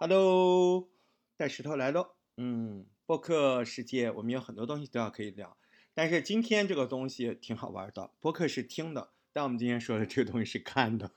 [0.00, 0.88] Hello，
[1.36, 2.10] 带石头来喽。
[2.36, 5.56] 嗯，播客世界我们有很多东西都要可以聊，
[5.92, 8.12] 但是今天这个东西挺好玩的。
[8.20, 11.10] 播客是听的，但我们今天说的这个东西是看的。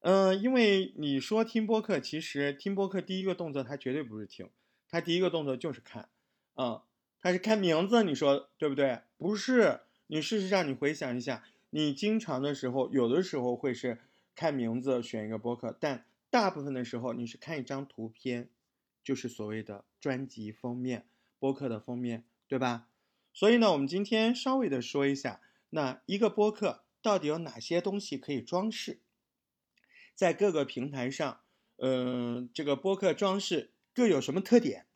[0.00, 4.50] 嗯， 因为你说听播客，其实听播客第一个动作它绝对不是听，
[4.90, 6.10] 它第一个动作就是看。
[6.56, 6.82] 嗯，
[7.18, 9.00] 它是看名字，你说对不对？
[9.16, 14.00] 不是，你事实上你回想一下，你经常的时候，有的时候会是
[14.34, 16.04] 看名字选一个播客，但。
[16.30, 18.50] 大部分的时候，你是看一张图片，
[19.02, 21.08] 就是所谓的专辑封面、
[21.38, 22.88] 播客的封面，对吧？
[23.32, 25.40] 所以呢，我们今天稍微的说一下，
[25.70, 29.00] 那一个播客到底有哪些东西可以装饰，
[30.14, 31.40] 在各个平台上，
[31.76, 34.86] 嗯，这个播客装饰各有什么特点？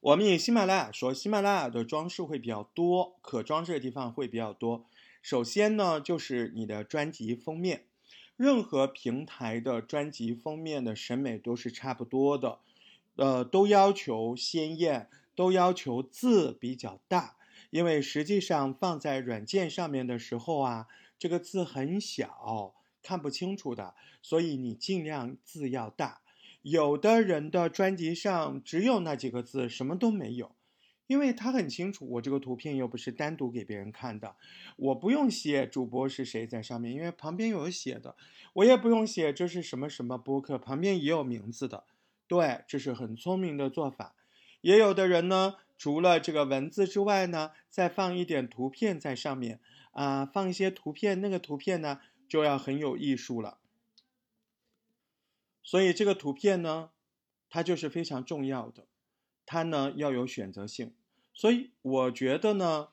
[0.00, 4.88] 我们以喜马拉雅说，喜马拉雅的装饰会比较多，可装饰的地方会比较多。
[5.20, 7.89] 首先呢，就是你的专辑封面。
[8.40, 12.58] 任何平台的专辑封面的审美都是差不多的，
[13.16, 17.36] 呃，都要求鲜艳，都要求字比较大，
[17.68, 26.22] 因为实际上放在软件上面的时候啊，这个字很小，看不清楚的，所以你尽量字要大。
[26.62, 30.52] 有的人的专辑上只有那几个字，什么都没有。
[31.10, 34.36] 因为他很清楚，我这个图片又不是单独给别人看的，
[34.76, 38.14] 我不用写主播是谁在上面，因为旁边有写的，
[38.52, 41.82] 我也不用写这是什么什么播客，旁边也有名字的，
[42.28, 44.14] 对，这是很聪明的做法。
[44.60, 49.58] 也有的人呢，除了这个文字之外呢，再放一点图片在上面
[49.90, 53.58] 啊，放一些图片，那个图片呢就要很有艺术了。
[55.64, 56.90] 所以这个图片呢，
[57.48, 58.86] 它就是非常重要的，
[59.44, 60.92] 它呢要有选择性。
[61.32, 62.88] 所以我觉得呢，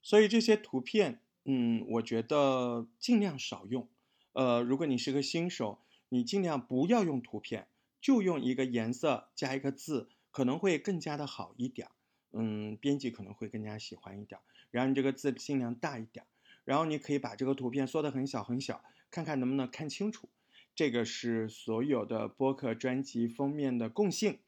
[0.00, 3.86] 所以这些图片，嗯，我觉得尽量少用。
[4.32, 7.66] 呃，如果你是个新手，你尽量不要用图片，
[8.00, 11.88] 就用一个颜色加一个字，可能会更加的好一点。
[12.32, 14.40] 嗯，编辑可能会更加喜欢一点。
[14.70, 16.24] 然后你这个字尽量大一点，
[16.64, 20.28] 然后你可以把这个图片缩得很小很小，看看能不能看清楚。
[20.74, 24.38] 这个是所有的播客专辑封面的共性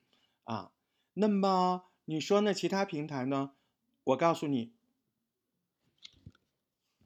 [0.45, 0.73] 啊。
[1.15, 1.85] 那么。
[2.05, 3.53] 你说那其他平台呢？
[4.05, 4.73] 我告诉你，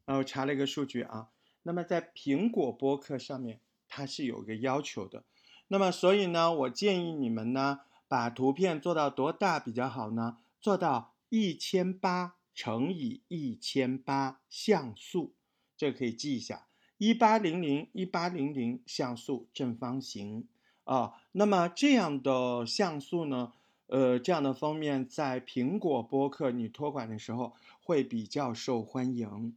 [0.07, 1.29] 啊，我查了一个数据啊。
[1.65, 5.25] 那么在苹果播客上面，它是有个要求的。
[5.69, 10.39] 那么所以呢，我建议你们呢，把图片做到多大比较好呢？
[10.61, 15.34] 做到一千八乘以一千八像素，
[15.77, 20.49] 这可以记一下，一八零零一八零零像素正方形
[20.84, 21.13] 啊。
[21.33, 23.53] 那么这样的像素呢？
[23.86, 29.56] 呃，这样的封面在苹果播客你托管的时候会比较受欢迎。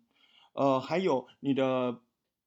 [0.54, 2.02] 呃，还有你的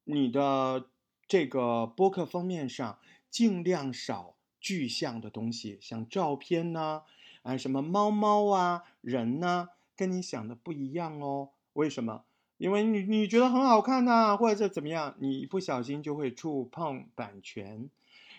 [0.05, 0.89] 你的
[1.27, 2.97] 这个播客封面上
[3.29, 7.03] 尽量少具象的东西，像照片呢，
[7.41, 11.49] 啊，什么猫猫啊、人呢，跟你想的不一样哦。
[11.73, 12.23] 为什么？
[12.57, 17.89] 因为你你觉得很好看呐，或者怎么样，你不小心就会触碰版权。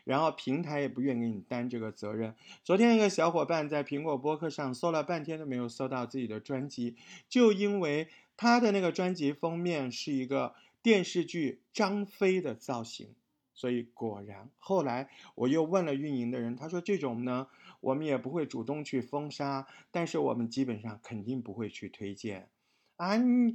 [0.05, 2.35] 然后平台也不愿给你担这个责任。
[2.63, 6.97] 昨天一个小伙伴在苹果播客上搜了半天都没有搜到自己的专辑，
[7.29, 13.15] 就因为他的那个专辑封面是一个电视剧张飞的造型，
[13.55, 17.49] 所以果然后来我又问了运营的人，他说这种呢
[17.81, 22.49] 我们也不会主动去封杀，但是我们基本上肯定不会去推荐。
[22.97, 23.55] 啊，你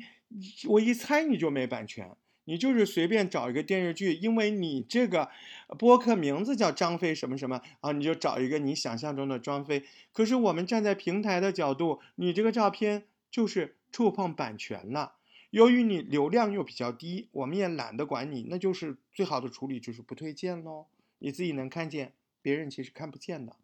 [0.67, 2.15] 我一猜你就没版权。
[2.45, 5.29] 你就是随便找一个电视剧，因为你这个
[5.77, 9.83] 播客名字叫张飞什么什么啊，你就找一个你想象中的张飞。
[10.11, 15.17] 可是我们站在平台的角度，你这个照片就是触碰版权了。
[15.51, 20.87] 由于你流量又比较低，我们也懒得管你，那就是最好的处理就是不推荐喽。
[21.19, 23.55] 你自己能看见，别人其实看不见的，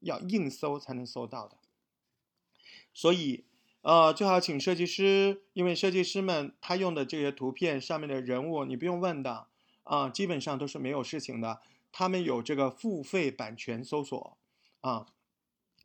[0.00, 1.56] 要硬搜才能搜到的。
[2.94, 3.44] 所以。
[3.88, 9.46] 呃，最好请设计师，因为设计师们他用的这些图片上面的人物，你不用问的
[9.84, 11.62] 啊，基本上都是没有事情的。
[11.90, 14.36] 他们有这个付费版权搜索
[14.82, 15.06] 啊，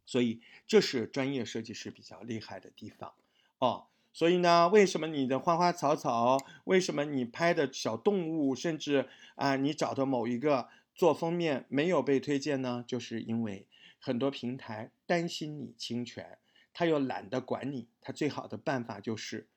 [0.06, 3.14] 所以这是专业设计师比较厉害的地方
[3.60, 3.86] 哦。
[4.12, 12.84] 所以呢，为什么你的花花草草，为什么你拍的小动物，甚至啊，你找的某一个做封面没有被推荐呢？
[12.86, 13.66] 就是因为
[13.98, 16.38] 很多平台担心你侵权。
[16.74, 19.48] 他又懒得管你，他最好的办法就是，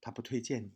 [0.00, 0.70] 他不推荐你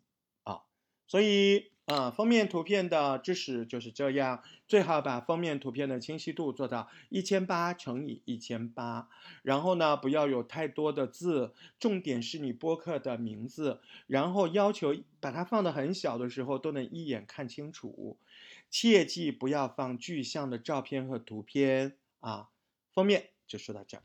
[0.45, 0.63] 啊。
[1.07, 9.09] 所以啊，封面图片的知识就是这样，最好把封面图片的清晰度做到一千八乘以一千八，
[9.43, 18.19] 然后呢，不要有太多的字，重点是你播客的名字，然后要求把它放的很小的时候都能一眼看清楚。
[18.71, 22.51] 切记不要放具象的照片和图片啊。
[22.93, 24.05] 封面就说到这儿。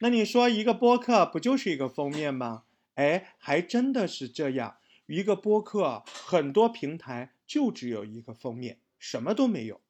[0.00, 2.64] 那你说一个播客不就是一个封面吗？
[2.94, 4.78] 哎，还真的是这样。
[5.06, 9.80] 一个播客很多平台就只有一个封面，什么都没有，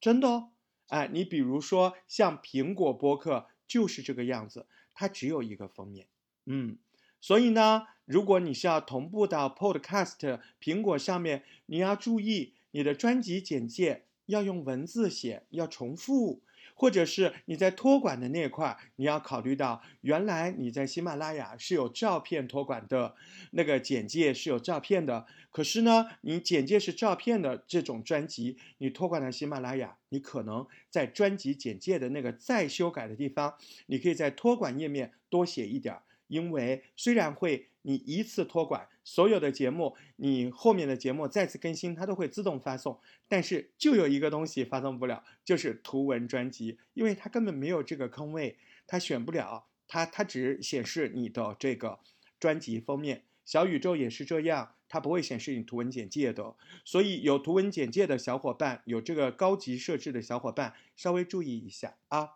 [0.00, 0.50] 真的哦。
[0.88, 6.06] 哎，你比如说像苹果播客就是这个样子，它只有一个封面。
[6.46, 6.78] 嗯，
[7.20, 16.40] 所以呢，如果你是要同步到 Podcast 苹果上面，你要注意你的专辑简介要用文字写，要重复。
[16.76, 23.16] 或者是你在托管的那块，你要考虑到，原来你在喜马拉雅是有照片托管的，
[23.52, 25.26] 那个简介是有照片的。
[25.50, 33.54] 可是呢，你简介是照片的这种专辑，你托管了喜马拉雅，你可能在专辑简介的那个再修改的地方，
[33.86, 35.96] 你可以在托管页面多写一点。
[36.28, 42.98] 因为虽然会你一次托管所有的节目，你后面的节目再次更新它都会自动发送，
[43.28, 52.00] 但是就有一个东西发送不了，就是图文专辑，因为它根本没有这个坑位，它选不了，它它只显示你的这个
[52.40, 53.22] 专辑封面。
[53.44, 62.30] 小宇宙也是这样，它不会显示你图文简介的，所以有图文简介的小伙伴，有这个高级设置的小伙伴，稍微注意一下啊。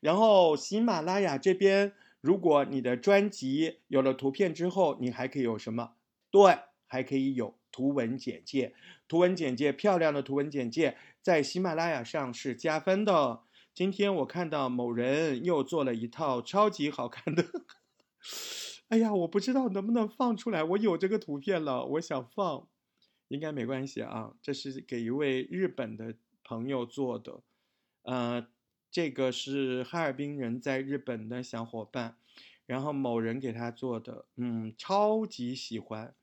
[0.00, 1.92] 然后喜马拉雅这边。
[2.20, 5.92] 如果你的专辑有了图片之后，你还可以有什么？
[6.30, 8.74] 对，还可以有图文简介。
[9.06, 13.42] 图文简介漂亮的图文简介，在喜马拉雅上是加分的。
[13.72, 17.44] 今天我看到某人又做了一套超级好看的，
[18.88, 20.64] 哎呀，我不知道能不能放出来。
[20.64, 22.66] 我有这个图片了，我想放，
[23.28, 24.34] 应该没关系啊。
[24.42, 27.42] 这是给一位日本的朋友做的，
[28.02, 28.48] 呃。
[28.90, 32.16] 这个是哈尔滨人在日本的小伙伴，
[32.66, 36.14] 然后某人给他做的，嗯，超级喜欢。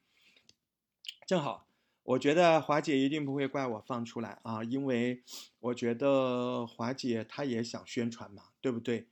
[1.28, 1.68] 正好，
[2.04, 5.24] 我觉得华姐一定不会怪我放出来啊，因为
[5.60, 9.08] 我觉得华姐她也想宣传嘛，对不对？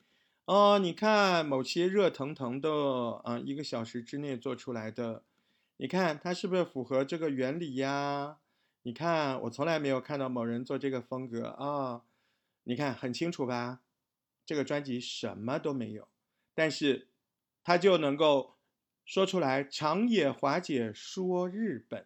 [0.46, 2.70] 哦，你看某些热腾腾的，
[3.24, 5.24] 啊，一个小时之内做出来的，
[5.78, 8.38] 你看它是不是符合这个原理呀？
[8.82, 12.02] 你看，我从来没有看到某人做这个风格啊。
[12.64, 13.82] 你看很清楚吧？
[14.46, 16.08] 这个专辑什么都没有，
[16.54, 17.08] 但是
[17.64, 18.58] 他就能够
[19.06, 22.06] 说出来“长野华姐说日本”，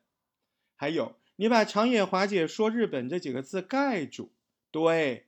[0.76, 4.34] 还有你把“长野华姐说日本”这几个字盖住，
[4.70, 5.28] 对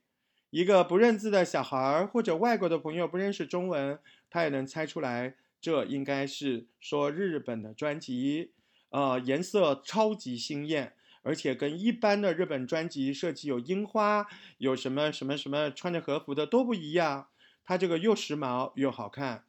[0.52, 4.00] 一个不认字的小孩儿或者外国的朋友不认识中文，
[4.30, 8.54] 他也能猜出来，这应该是说日本的专辑。
[8.90, 10.96] 呃，颜色超级鲜艳。
[11.22, 14.28] 而且跟一般的日本专辑设计有樱花，
[14.58, 17.28] 有什么什么什么穿着和服的都不一样，
[17.64, 19.44] 它这个又时髦又好看。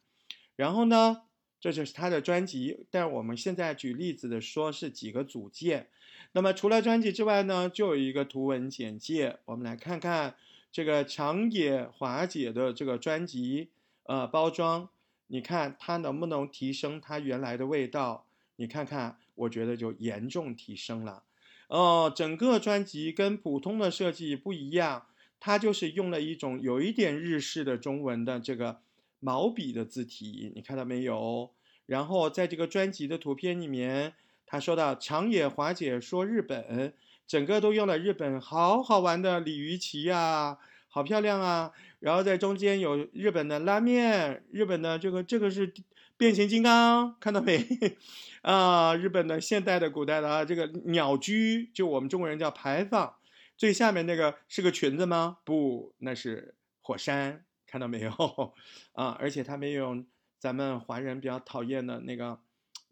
[0.55, 1.23] 然后呢，
[1.59, 2.85] 这就是它的专辑。
[2.91, 5.87] 但我们现在举例子的说是几个组件。
[6.33, 9.39] 那么除了专辑之外呢，就有一个图文简介。
[9.45, 10.35] 我们来看看
[10.71, 13.69] 这个长野华姐的这个专辑，
[14.03, 14.89] 呃，包装，
[15.27, 18.25] 你看它能不能提升它原来的味道？
[18.57, 21.23] 你看看，我觉得就严重提升了。
[21.71, 25.05] 哦，整个专辑跟普通的设计不一样，
[25.39, 28.81] 它就是用了一种有一点日式的中文的这个
[29.21, 31.51] 毛笔的字体，你看到没有？
[31.85, 34.15] 然后在这个专辑的图片里面，
[34.45, 36.93] 他说到长野华姐说日本，
[37.25, 40.57] 整个都用了日本好好玩的鲤鱼旗呀，
[40.89, 41.71] 好漂亮啊！
[42.01, 45.73] 然后在中间有日本的拉面，日本的这个这个是。
[46.21, 47.67] 变形金刚看到没？
[48.43, 53.15] 啊，日本的现代的、古代的啊，这个鸟居就我们中国人叫牌坊，
[53.57, 55.39] 最下面那个是个裙子吗？
[55.43, 58.11] 不，那是火山，看到没有？
[58.93, 60.05] 啊，而且他没有
[60.37, 62.37] 咱们华人比较讨厌的那个，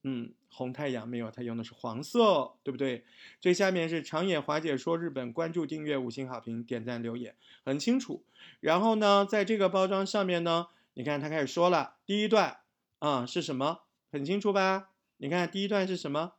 [0.02, 3.04] 嗯，红太阳没有，他用的是黄色，对不对？
[3.40, 8.24] 最下面是长野华姐说日本，关注、订阅、五星好评、点赞、留言，很清楚。
[8.60, 12.59] 然后呢，在这个包装上面呢，你看他开始说了第一段。
[13.00, 13.82] 啊，是什么？
[14.12, 14.92] 很清楚吧？
[15.18, 16.34] 你看第一段是什么？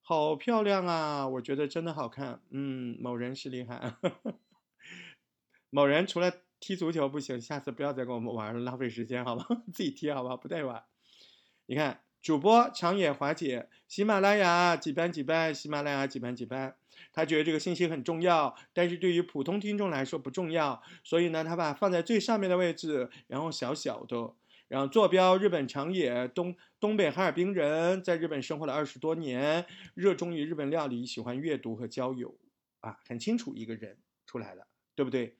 [0.00, 1.28] 好漂亮啊！
[1.28, 2.42] 我觉得真的好看。
[2.50, 3.94] 嗯，某人是厉害。
[5.70, 9.46] 某人除了踢足球不行，下次不要再跟我们玩了，浪费时间，好吗？
[9.72, 10.36] 自己踢好不好？
[10.36, 10.82] 不带玩。
[11.66, 16.76] 你看，主播长野华姐，喜马拉雅几班几班，喜马拉雅几班几班。
[17.12, 24.34] 他觉得这个信息很重要，但是对于普通听众来说不重要，所以呢，他把放在最上面的位置，然后小小的。
[24.72, 32.34] 然后坐标日本长野东东北哈尔滨人，在日本生活了二十多年，热衷于日本料理，喜欢阅读和交友，
[32.80, 35.36] 啊，很清楚一个人出来了，对不对？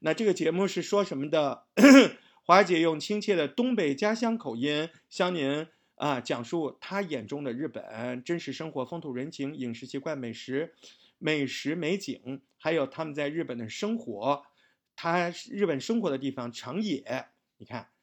[0.00, 1.64] 那这个节目是说什么的？
[2.44, 10.74] 华姐用亲切的东北家乡口音向您啊讲述她眼中的日本真实生活、风土人情、饮食习惯、美食。
[11.16, 14.44] 美食美景，还有他们在日本的生活，
[14.94, 17.93] 他日本生活的地方长野，你看。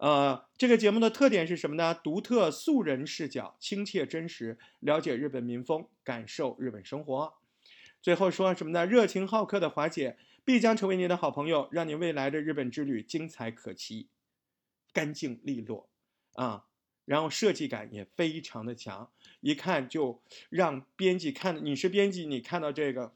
[0.00, 1.94] 呃，这个节目的特点是什么呢？
[1.94, 7.34] 独特素人视角，亲切真实，了解日本民风，感受日本生活。
[8.00, 8.86] 最后说什么呢？
[8.86, 14.08] 热情好客的华姐必将成为您的好朋友，让你未来的日本之旅精彩可期，
[14.94, 15.90] 干净利落
[16.32, 16.64] 啊！
[17.04, 19.10] 然后设计感也非常的强，
[19.42, 21.62] 一看就让编辑看。
[21.62, 23.14] 你是编辑，你看到这个。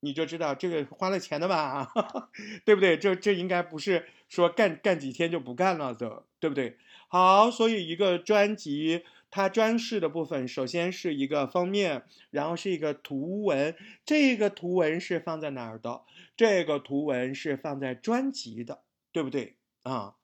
[0.00, 1.92] 你就知道这个花了钱的吧，
[2.64, 2.96] 对不对？
[2.96, 6.76] 这这应该不是说干干几天就不干了的，对不对？
[7.08, 13.74] 好，所以一个专辑它装饰的部分，首先是一个封面，然后是一个图文。
[14.04, 16.02] 这个图文是放在哪儿的？
[16.36, 20.14] 这个图文是放在专辑的，对不对啊？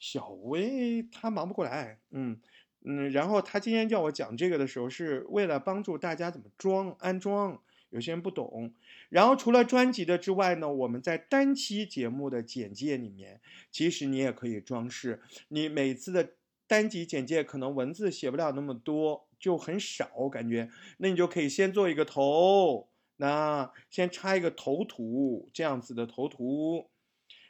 [0.00, 2.40] 小薇她忙不过来，嗯
[2.84, 7.62] 嗯，然后她今天叫我讲这个的时候，是为了帮助大家怎么装安装。
[7.94, 8.74] 有些人不懂，
[9.08, 15.22] 然后除了专辑的之外呢，我们在单期节目的简介里面，其实你也可以装饰。
[15.46, 16.30] 你每次的
[16.66, 26.90] 单集简介可能文字写不了那么多，就很少感觉，那你就可以先做一个头，那先插一个头图，这样子的头图，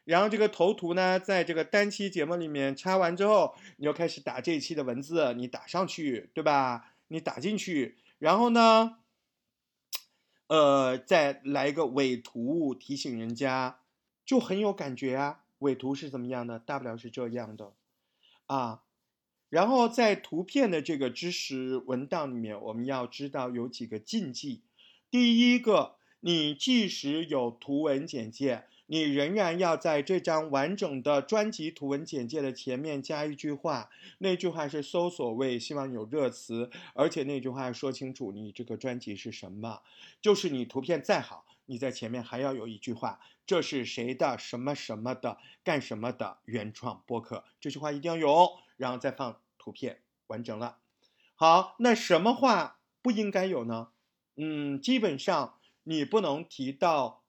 [0.05, 6.93] 然后这个头图呢，在这个单期节目里面插完之后，你就开始打这一期的文字，你打上去，对吧？
[7.09, 8.99] 你打进去，然后呢？
[10.47, 13.81] 呃，再来一个尾图提醒人家，
[14.25, 15.41] 就很有感觉啊。
[15.61, 16.59] 尾图是怎么样的？
[16.59, 17.73] 大不了是这样的，
[18.47, 18.83] 啊。
[19.49, 24.63] 然后在图片的这个知识文档里面，我们要知道有几个禁忌。
[25.11, 28.65] 第一个，你即使有图文简介。
[28.87, 33.89] 你仍然要在这张完整的专辑图文简介的前面加一句话，
[34.19, 39.81] 那句话是搜索位，希望有热词，而且那句话要说清楚你这个专辑是什么。
[40.21, 50.77] 就是你图片再好，你在前面还要有一句话，这是谁的什么什么的干什么的原创播客，这句话一定要有，然后再放图片完整了。
[51.35, 53.89] 好，那什么话不应该有呢？
[54.37, 57.24] 嗯，基本上你不能提到。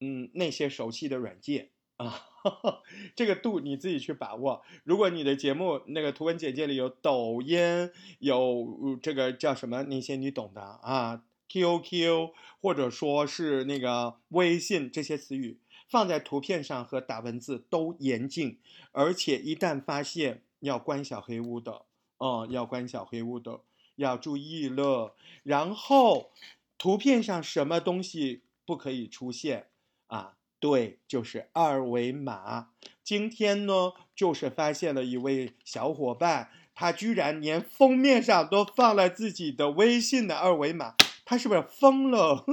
[0.00, 2.26] 嗯，那些熟悉的软件啊，
[3.14, 4.62] 这个度你自己去把握。
[4.84, 12.30] 如果你的节目那个图文简介里有抖音，有这个叫什么那些你懂的啊，QQ
[12.62, 18.58] 或者说是那个微信这些词语放在图片上和打文字都严禁，
[18.92, 21.82] 而且一旦发现要关小黑屋的
[22.16, 23.60] 哦，要关小黑屋的，
[23.96, 25.14] 要注意了。
[25.42, 26.30] 然后
[26.78, 29.66] 图片上什么东西不可以出现？
[30.10, 32.70] 啊，对，就是二维码。
[33.02, 42.44] 今天呢，就是发现了一位小伙伴，他居然连封面上都放了自己的微信的二维码，他是不是疯了？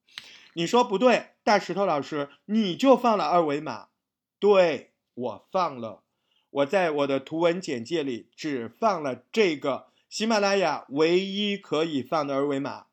[0.54, 3.88] 你说不对，大石头老师，你就放了二维码？
[4.38, 6.02] 对，我放了，
[6.50, 12.85] 我在我的图文简介里只放了这个喜马拉雅唯一可以放的二维码。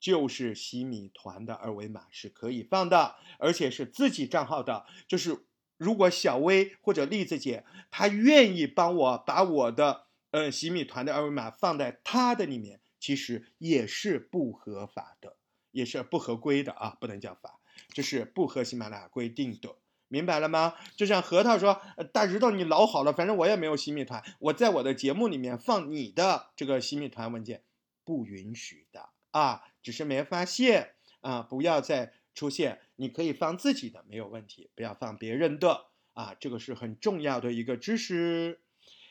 [0.00, 4.86] 就是洗米团的二维码是可以放的，而且是自己账号的。
[5.06, 5.44] 就是
[5.76, 15.36] 如果小薇或者栗子姐她愿意帮我把我的呃洗米团的二维码放在她的里面，其实也是不合法的，
[15.70, 19.76] 也是不合规的啊，不能叫法，这是不合喜马拉雅规定的，
[20.08, 20.74] 明白了吗？
[20.96, 21.80] 就像核桃说，
[22.12, 27.62] 大石头你老好了，反正我也没有洗米团，我在我的节目里面放你的这个洗米团文件，
[28.04, 29.62] 不允许的啊。
[29.82, 31.42] 只是没发现啊！
[31.42, 36.36] 不要再出现，你可以放自己的没有问题，不要放别人的啊！
[36.38, 38.60] 这个是很重要的一个知识。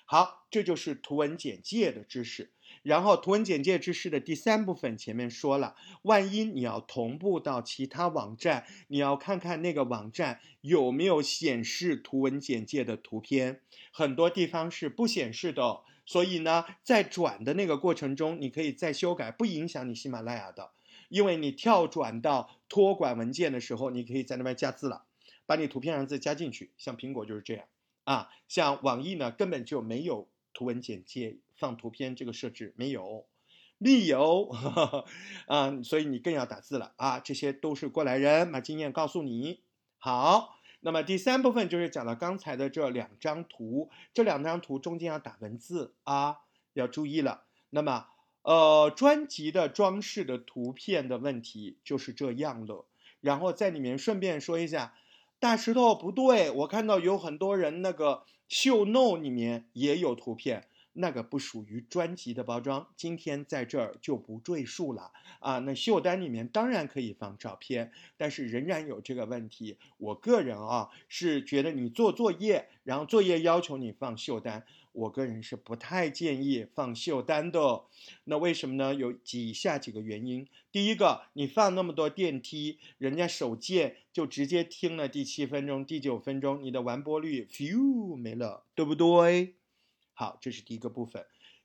[0.05, 2.51] 好，这就是图文简介的知识。
[2.83, 15.81] 然后图文简介知识的第三部分前面说了，万一你要同步到其他网站，你要看看那个网站有没有显示图文简介的图片，很多地方是不显示的。
[16.07, 20.71] 所以呢，在转的那个过程中，你可以再修改，不影响你喜马拉雅的，
[21.09, 25.03] 因为你跳转到托管文件的时候，你可以在那边加字了，
[25.45, 26.71] 把你图片上字加进去。
[26.77, 27.65] 像苹果就是这样
[28.05, 33.27] 啊，像网易呢，根本就没有图文简介放图片这个设置，没有，
[33.77, 34.49] 没有
[35.47, 39.59] 啊，所以你更要打字了啊，这些都是过来人，把经验告诉你，
[39.97, 40.56] 好。
[40.87, 46.37] 那么第三部分就是讲到刚才的这两张图，这两张图中间要打文字啊，
[46.71, 47.43] 要注意了。
[47.71, 48.05] 那么，
[48.43, 52.85] 呃，专辑的装饰的图片的问题就是这样了。
[53.19, 54.93] 然后在里面顺便说一下，
[55.41, 65.59] 大石头不对，我看到有很多人那个秀 no 里面也有图片，那个不属于专辑的包装，今天在这儿就不赘述了啊。
[65.59, 69.77] 那秀单里面当然可以放照片，但是仍然有这个问题。
[69.97, 77.83] 我个人啊是觉得你做作业，然后作业要求你放秀单，我个人是不太建议放秀单的。
[78.23, 78.95] 那为什么呢？
[78.95, 80.47] 有以下几个原因。
[80.71, 89.53] 第一个，你放那么多电梯，人家手贱就直接听了第七分钟、第九分钟，你的完播率 few 没了，对不对？
[90.19, 91.23] 好，这是第一个部分，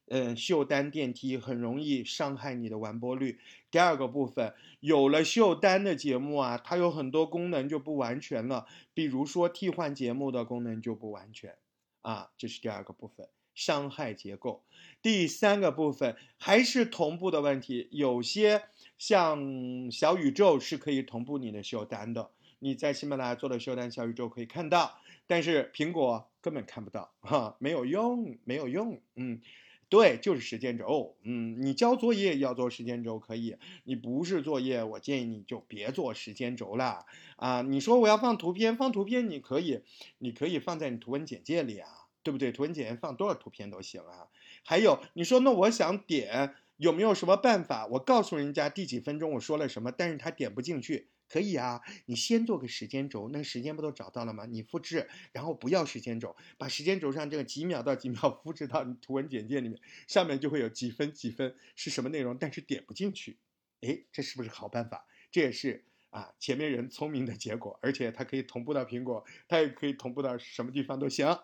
[0.08, 3.38] 嗯，秀单电梯很容易伤害你的完播率。
[3.70, 11.56] 第二个部分，有了秀单的节目啊，它有很多功能就不完全了，比如说替换节目的功能就不完全
[12.02, 14.62] 啊，这是第二个部分，伤害结构。
[15.00, 18.64] 第三个部分还是同步的问题，有些
[18.98, 24.98] 像小宇宙是可以同步你的秀单的，你在喜马拉雅做的秀单，小宇宙可以看到。
[25.26, 29.40] 但是苹果根本看不到，哈，没有用，没有用，嗯，
[29.88, 37.06] 对，就是时间轴，嗯，你交作业要做时间轴可以，你不是作业，我建议你就别做时间轴了，
[37.36, 39.82] 啊，你说我要放图片，放图片你可以，
[40.18, 41.88] 你可以放在你图文简介里啊，
[42.22, 42.50] 对不对？
[42.50, 44.26] 图文简介放多少图片都行啊。
[44.64, 47.86] 还有，你说那我想点，有没有什么办法？
[47.86, 51.10] 我告诉人家第几分钟我说了什么，但是他点不进去。
[51.28, 54.46] 可以啊，你先做个时间轴，那时间不都找到了吗？
[54.46, 63.38] 你复制，然后不要时间轴，把时间轴上这个几秒到几秒复制到你图文简介里面，上面就会有几分几分是什么内容，但是点不进去。
[63.82, 65.06] 哎，这是不是好办法？
[65.30, 71.38] 这也是啊，前面人聪明的结果，而且它可以同步到苹果，它也可以同步到什么地方都行。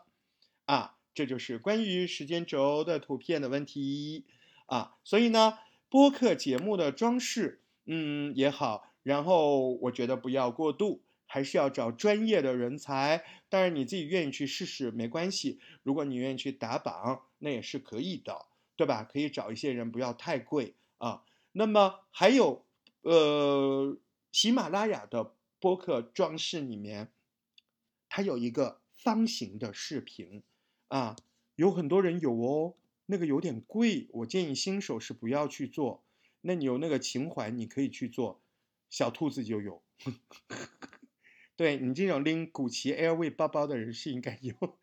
[0.67, 4.27] 啊，这就是关于时间轴的图片的问题
[4.69, 4.97] 啊。
[5.05, 5.59] 所以呢，
[5.91, 8.95] 播客节目的装饰，嗯也好。
[9.03, 13.25] 然后我觉得不要过度，还是要找专业的人才。
[13.49, 18.47] 当然你自己愿意去试试没关系，如果你愿意去打榜，那也是可以的，
[18.77, 19.05] 对吧？
[19.05, 21.23] 可以找一些人，不要太贵啊。
[21.53, 22.67] 那么还有，
[23.01, 23.97] 呃，
[24.31, 27.11] 喜马拉雅的播客装饰里面，
[28.11, 30.43] 它有一个方形的视频
[30.89, 31.17] 啊，
[31.57, 32.75] 有很多人有哦，
[33.11, 36.05] 那个有点贵，我建议新手是不要去做。
[36.43, 38.43] 那你有那个情怀，你可以去做。
[38.91, 39.83] 小兔子就有，
[41.57, 44.79] 对你这种拎古奇 LV 包包的人是应该有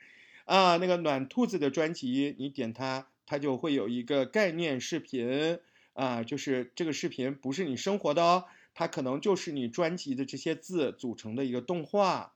[0.46, 0.78] 啊。
[0.78, 5.60] 那个暖兔子的专辑，你点它，它就会有一个概念视频
[5.94, 12.36] 啊，就是这个视频不是你生活的哦，它可能就是你专辑的这些字组成的一个动画。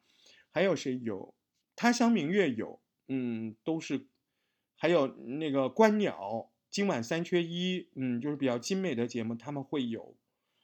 [0.51, 1.35] 还有谁有？
[1.75, 4.07] 他乡明月有，嗯，都是。
[4.79, 10.15] 还有那个观鸟，今晚三缺一，嗯，就是比较精美的节目，他们会有，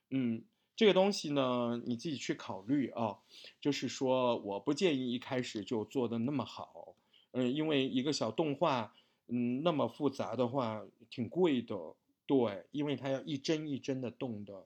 [0.10, 0.44] 嗯。
[0.78, 3.20] 这个东西呢，你自己去考虑啊。
[3.62, 6.96] 就是说，我不建议一开始就做的那么好，
[7.32, 8.94] 嗯，因为一个小动画，
[9.28, 11.78] 嗯，那么复杂的话挺贵的，
[12.26, 14.66] 对，因为它要一帧一帧的动的。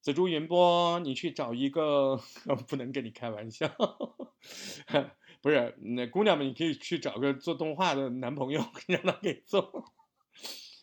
[0.00, 2.16] 紫竹云波，你去找一个，
[2.66, 3.70] 不能跟你开玩笑，
[5.40, 9.92] 不是那姑娘们，你可以去找个做动画的男朋友， 让他给做。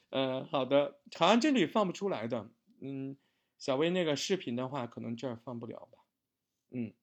[0.10, 2.50] 嗯， 好的，好像这里放不出来的，
[2.82, 3.18] 嗯。
[3.58, 6.00] 小薇那个视频的话，可能这儿放不了吧？
[6.72, 6.94] 嗯，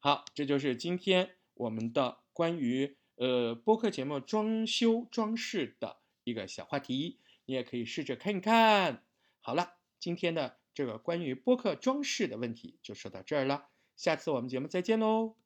[0.00, 9.04] 好，这就是今天我们的关于呃播客节目装修装饰的一个小话题，你也可以试着看一看。
[9.40, 15.36] 好了，今天的这个关于播客装饰的问题就说到这儿了，下次我们节目再见喽。